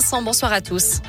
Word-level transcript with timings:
Vincent, 0.00 0.22
bonsoir 0.22 0.50
à 0.50 0.62
tous. 0.62 1.02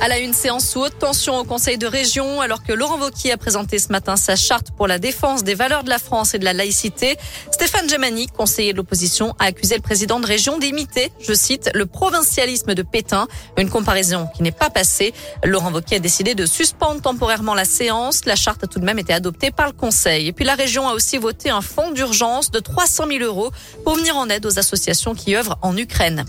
À 0.00 0.08
la 0.08 0.18
une 0.20 0.32
séance 0.32 0.66
sous 0.66 0.80
haute 0.80 0.98
tension 0.98 1.38
au 1.38 1.44
Conseil 1.44 1.76
de 1.76 1.86
région, 1.86 2.40
alors 2.40 2.62
que 2.62 2.72
Laurent 2.72 2.98
Wauquiez 2.98 3.32
a 3.32 3.36
présenté 3.36 3.78
ce 3.78 3.92
matin 3.92 4.16
sa 4.16 4.36
charte 4.36 4.70
pour 4.70 4.86
la 4.86 4.98
défense 4.98 5.44
des 5.44 5.54
valeurs 5.54 5.84
de 5.84 5.90
la 5.90 5.98
France 5.98 6.32
et 6.32 6.38
de 6.38 6.46
la 6.46 6.54
laïcité, 6.54 7.18
Stéphane 7.52 7.90
Gemani, 7.90 8.28
conseiller 8.28 8.72
de 8.72 8.78
l'opposition, 8.78 9.34
a 9.38 9.44
accusé 9.44 9.74
le 9.74 9.82
président 9.82 10.18
de 10.18 10.26
région 10.26 10.58
d'imiter, 10.58 11.12
je 11.20 11.34
cite, 11.34 11.70
le 11.74 11.84
provincialisme 11.84 12.72
de 12.72 12.80
Pétain, 12.80 13.28
une 13.58 13.68
comparaison 13.68 14.26
qui 14.34 14.42
n'est 14.42 14.50
pas 14.50 14.70
passée. 14.70 15.12
Laurent 15.44 15.70
Wauquiez 15.70 15.96
a 15.98 16.00
décidé 16.00 16.34
de 16.34 16.46
suspendre 16.46 17.02
temporairement 17.02 17.54
la 17.54 17.66
séance. 17.66 18.24
La 18.24 18.36
charte 18.36 18.64
a 18.64 18.66
tout 18.66 18.80
de 18.80 18.86
même 18.86 18.98
été 18.98 19.12
adoptée 19.12 19.50
par 19.50 19.66
le 19.66 19.74
Conseil. 19.74 20.26
Et 20.28 20.32
puis 20.32 20.46
la 20.46 20.54
région 20.54 20.88
a 20.88 20.94
aussi 20.94 21.18
voté 21.18 21.50
un 21.50 21.60
fonds 21.60 21.90
d'urgence 21.90 22.50
de 22.50 22.60
300 22.60 23.04
000 23.06 23.22
euros 23.22 23.50
pour 23.84 23.96
venir 23.96 24.16
en 24.16 24.30
aide 24.30 24.46
aux 24.46 24.58
associations 24.58 25.14
qui 25.14 25.36
œuvrent 25.36 25.58
en 25.60 25.76
Ukraine. 25.76 26.24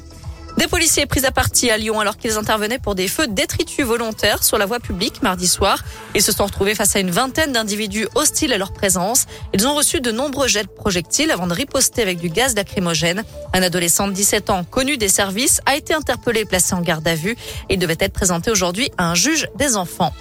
Des 0.61 0.67
policiers 0.67 1.07
pris 1.07 1.25
à 1.25 1.31
partie 1.31 1.71
à 1.71 1.77
Lyon 1.77 1.99
alors 1.99 2.17
qu'ils 2.17 2.37
intervenaient 2.37 2.77
pour 2.77 2.93
des 2.93 3.07
feux 3.07 3.25
détritus 3.25 3.83
volontaires 3.83 4.43
sur 4.43 4.59
la 4.59 4.67
voie 4.67 4.79
publique 4.79 5.23
mardi 5.23 5.47
soir. 5.47 5.83
Ils 6.13 6.21
se 6.21 6.31
sont 6.31 6.45
retrouvés 6.45 6.75
face 6.75 6.95
à 6.95 6.99
une 6.99 7.09
vingtaine 7.09 7.51
d'individus 7.51 8.07
hostiles 8.13 8.53
à 8.53 8.59
leur 8.59 8.71
présence. 8.71 9.25
Ils 9.55 9.67
ont 9.67 9.73
reçu 9.73 10.01
de 10.01 10.11
nombreux 10.11 10.47
jets 10.47 10.65
de 10.65 10.69
projectiles 10.69 11.31
avant 11.31 11.47
de 11.47 11.55
riposter 11.55 12.03
avec 12.03 12.19
du 12.19 12.29
gaz 12.29 12.53
lacrymogène. 12.53 13.23
Un 13.53 13.63
adolescent 13.63 14.07
de 14.07 14.13
17 14.13 14.51
ans 14.51 14.63
connu 14.63 14.97
des 14.97 15.09
services 15.09 15.61
a 15.65 15.75
été 15.75 15.95
interpellé 15.95 16.41
et 16.41 16.45
placé 16.45 16.75
en 16.75 16.81
garde 16.81 17.07
à 17.07 17.15
vue. 17.15 17.35
Il 17.71 17.79
devait 17.79 17.97
être 17.99 18.13
présenté 18.13 18.51
aujourd'hui 18.51 18.91
à 18.99 19.09
un 19.09 19.15
juge 19.15 19.47
des 19.55 19.75
enfants. 19.77 20.13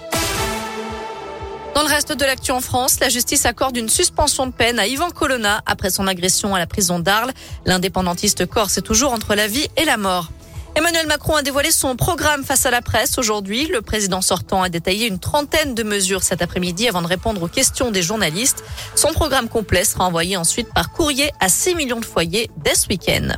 Dans 1.74 1.82
le 1.82 1.88
reste 1.88 2.12
de 2.12 2.24
l'actu 2.24 2.50
en 2.50 2.60
France, 2.60 2.98
la 3.00 3.08
justice 3.08 3.46
accorde 3.46 3.76
une 3.76 3.88
suspension 3.88 4.46
de 4.46 4.52
peine 4.52 4.78
à 4.78 4.86
Yvan 4.86 5.10
Colonna 5.10 5.62
après 5.66 5.90
son 5.90 6.06
agression 6.06 6.54
à 6.54 6.58
la 6.58 6.66
prison 6.66 6.98
d'Arles. 6.98 7.32
L'indépendantiste 7.64 8.44
corse 8.44 8.76
est 8.78 8.82
toujours 8.82 9.12
entre 9.12 9.34
la 9.34 9.46
vie 9.46 9.68
et 9.76 9.84
la 9.84 9.96
mort. 9.96 10.30
Emmanuel 10.76 11.06
Macron 11.08 11.36
a 11.36 11.42
dévoilé 11.42 11.72
son 11.72 11.96
programme 11.96 12.44
face 12.44 12.64
à 12.64 12.70
la 12.70 12.80
presse 12.80 13.18
aujourd'hui. 13.18 13.66
Le 13.66 13.82
président 13.82 14.20
sortant 14.20 14.62
a 14.62 14.68
détaillé 14.68 15.06
une 15.08 15.18
trentaine 15.18 15.74
de 15.74 15.82
mesures 15.82 16.22
cet 16.22 16.42
après-midi 16.42 16.88
avant 16.88 17.02
de 17.02 17.06
répondre 17.08 17.42
aux 17.42 17.48
questions 17.48 17.90
des 17.90 18.02
journalistes. 18.02 18.62
Son 18.94 19.12
programme 19.12 19.48
complet 19.48 19.84
sera 19.84 20.06
envoyé 20.06 20.36
ensuite 20.36 20.72
par 20.72 20.92
courrier 20.92 21.32
à 21.40 21.48
6 21.48 21.74
millions 21.74 22.00
de 22.00 22.04
foyers 22.04 22.50
dès 22.56 22.74
ce 22.74 22.88
week-end. 22.88 23.28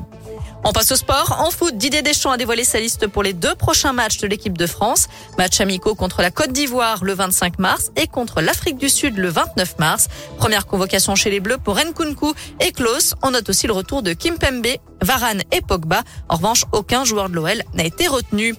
On 0.64 0.72
passe 0.72 0.92
au 0.92 0.96
sport. 0.96 1.42
En 1.44 1.50
foot, 1.50 1.76
Didier 1.76 2.02
Deschamps 2.02 2.30
a 2.30 2.36
dévoilé 2.36 2.62
sa 2.62 2.78
liste 2.78 3.08
pour 3.08 3.24
les 3.24 3.32
deux 3.32 3.54
prochains 3.56 3.92
matchs 3.92 4.18
de 4.18 4.28
l'équipe 4.28 4.56
de 4.56 4.66
France. 4.68 5.08
Match 5.36 5.60
amicaux 5.60 5.96
contre 5.96 6.22
la 6.22 6.30
Côte 6.30 6.52
d'Ivoire 6.52 7.02
le 7.02 7.14
25 7.14 7.58
mars 7.58 7.90
et 7.96 8.06
contre 8.06 8.40
l'Afrique 8.40 8.78
du 8.78 8.88
Sud 8.88 9.18
le 9.18 9.28
29 9.28 9.78
mars. 9.80 10.06
Première 10.38 10.66
convocation 10.66 11.16
chez 11.16 11.30
les 11.30 11.40
Bleus 11.40 11.58
pour 11.58 11.76
Nkunku 11.76 12.32
et 12.60 12.70
Klaus. 12.70 13.14
On 13.22 13.32
note 13.32 13.48
aussi 13.48 13.66
le 13.66 13.72
retour 13.72 14.02
de 14.02 14.12
Kim 14.12 14.38
Pembe, 14.38 14.66
Varane 15.00 15.42
et 15.50 15.62
Pogba. 15.62 16.02
En 16.28 16.36
revanche, 16.36 16.64
aucun 16.70 17.04
joueur 17.04 17.28
de 17.28 17.34
l'OL 17.34 17.62
n'a 17.74 17.84
été 17.84 18.06
retenu. 18.06 18.54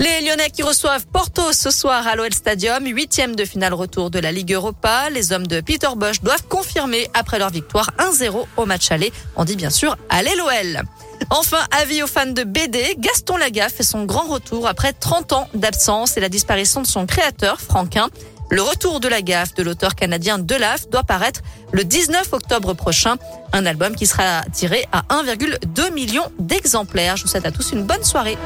Les 0.00 0.22
Lyonnais 0.22 0.48
qui 0.48 0.62
reçoivent 0.62 1.06
Porto 1.06 1.52
ce 1.52 1.70
soir 1.70 2.06
à 2.06 2.16
l'OL 2.16 2.32
Stadium, 2.32 2.86
huitième 2.86 3.36
de 3.36 3.44
finale 3.44 3.74
retour 3.74 4.08
de 4.08 4.18
la 4.18 4.32
Ligue 4.32 4.54
Europa. 4.54 5.10
Les 5.10 5.32
hommes 5.32 5.46
de 5.46 5.60
Peter 5.60 5.90
Bosch 5.94 6.22
doivent 6.22 6.46
confirmer 6.48 7.10
après 7.12 7.38
leur 7.38 7.50
victoire 7.50 7.90
1-0 7.98 8.46
au 8.56 8.64
match 8.64 8.90
aller. 8.90 9.12
On 9.36 9.44
dit 9.44 9.56
bien 9.56 9.68
sûr 9.68 9.98
allez 10.08 10.34
l'OL. 10.36 10.84
Enfin, 11.28 11.58
avis 11.82 12.02
aux 12.02 12.06
fans 12.06 12.24
de 12.24 12.44
BD, 12.44 12.94
Gaston 12.96 13.36
Lagaffe 13.36 13.74
fait 13.74 13.82
son 13.82 14.04
grand 14.04 14.26
retour 14.26 14.66
après 14.66 14.94
30 14.94 15.34
ans 15.34 15.48
d'absence 15.52 16.16
et 16.16 16.20
la 16.20 16.30
disparition 16.30 16.80
de 16.80 16.86
son 16.86 17.04
créateur, 17.04 17.60
Franquin. 17.60 18.08
Le 18.48 18.62
retour 18.62 19.00
de 19.00 19.08
la 19.08 19.20
gaffe 19.20 19.52
de 19.52 19.62
l'auteur 19.62 19.94
canadien 19.94 20.38
Delaf 20.38 20.88
doit 20.88 21.04
paraître 21.04 21.42
le 21.72 21.84
19 21.84 22.32
octobre 22.32 22.72
prochain. 22.72 23.16
Un 23.52 23.66
album 23.66 23.94
qui 23.94 24.06
sera 24.06 24.44
tiré 24.50 24.86
à 24.92 25.02
1,2 25.10 25.92
million 25.92 26.24
d'exemplaires. 26.38 27.18
Je 27.18 27.24
vous 27.24 27.28
souhaite 27.28 27.44
à 27.44 27.52
tous 27.52 27.72
une 27.72 27.84
bonne 27.84 28.02
soirée. 28.02 28.38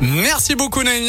Merci 0.00 0.54
beaucoup, 0.54 0.82
Naïmi. 0.82 1.08